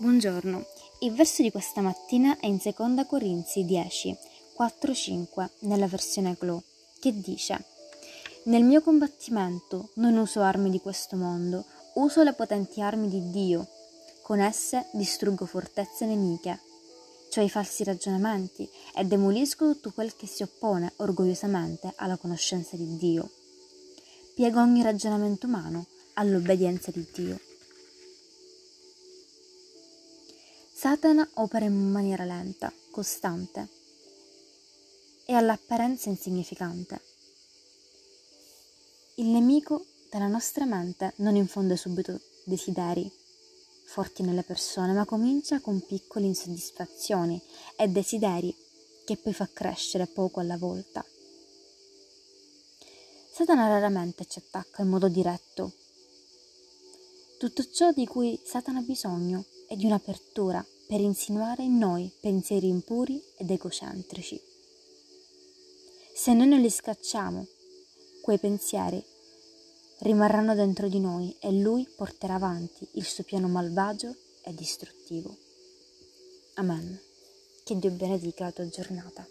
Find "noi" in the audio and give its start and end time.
61.78-62.12, 66.34-66.48, 71.00-71.34